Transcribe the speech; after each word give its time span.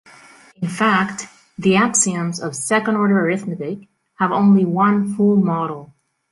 In 0.63 0.67
fact, 0.67 1.27
the 1.59 1.75
axioms 1.75 2.39
of 2.39 2.55
second-order 2.55 3.19
arithmetic 3.19 3.87
have 4.15 4.31
only 4.31 4.65
one 4.65 5.13
full 5.15 5.35
model. 5.35 5.93